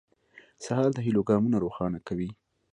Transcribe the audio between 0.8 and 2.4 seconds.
د هيلو ګامونه روښانه کوي.